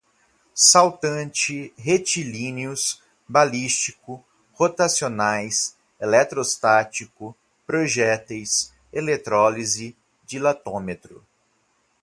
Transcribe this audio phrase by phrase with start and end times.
[0.55, 9.95] saltante, retilíneos, balístico, rotacionais, eletrostático, projéteis, eletrólise,
[10.25, 11.23] dilatômetro